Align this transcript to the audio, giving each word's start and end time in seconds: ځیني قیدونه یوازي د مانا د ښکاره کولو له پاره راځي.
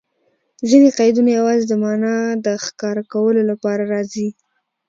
ځیني 0.69 0.89
قیدونه 0.99 1.29
یوازي 1.37 1.65
د 1.67 1.73
مانا 1.83 2.15
د 2.45 2.47
ښکاره 2.65 3.03
کولو 3.13 3.41
له 3.49 3.55
پاره 3.63 3.85
راځي. 3.93 4.27